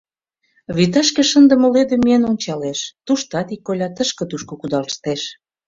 [0.75, 5.21] Вӱташке шындыме лӧдым миен ончалеш: туштат ик коля тышке-тушко кудалыштеш.